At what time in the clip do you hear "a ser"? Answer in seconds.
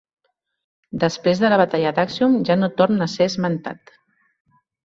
3.07-3.31